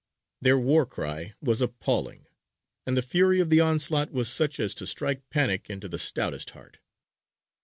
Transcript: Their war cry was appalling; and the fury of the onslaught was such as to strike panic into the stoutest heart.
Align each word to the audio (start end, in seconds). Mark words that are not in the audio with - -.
Their 0.41 0.57
war 0.57 0.87
cry 0.87 1.35
was 1.43 1.61
appalling; 1.61 2.25
and 2.87 2.97
the 2.97 3.03
fury 3.03 3.39
of 3.39 3.51
the 3.51 3.59
onslaught 3.61 4.11
was 4.11 4.29
such 4.29 4.59
as 4.59 4.73
to 4.73 4.87
strike 4.87 5.29
panic 5.29 5.69
into 5.69 5.87
the 5.87 5.99
stoutest 5.99 6.49
heart. 6.57 6.79